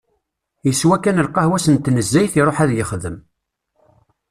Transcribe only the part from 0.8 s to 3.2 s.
kan lqahwa-s n tnezzayt iruḥ ad yexdem.